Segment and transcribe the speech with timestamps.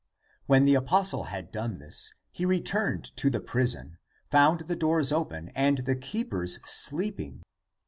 [0.47, 3.99] When the apostle had done this, he re turned to the prison,
[4.31, 7.43] found the doors open and the keepers sleeping.